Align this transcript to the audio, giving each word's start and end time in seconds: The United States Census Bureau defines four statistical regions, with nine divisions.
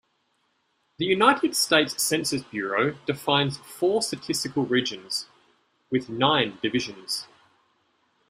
The 0.97 1.05
United 1.05 1.55
States 1.55 2.01
Census 2.01 2.41
Bureau 2.41 2.97
defines 3.05 3.57
four 3.59 4.01
statistical 4.01 4.65
regions, 4.65 5.27
with 5.91 6.09
nine 6.09 6.57
divisions. 6.59 7.27